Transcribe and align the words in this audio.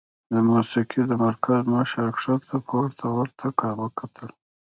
د 0.31 0.33
موسيقۍ 0.49 1.01
د 1.07 1.11
مرکز 1.23 1.61
مشر 1.75 2.07
ښکته 2.21 2.57
پورته 2.67 3.05
ورته 3.17 3.47
وکتل 3.81 4.29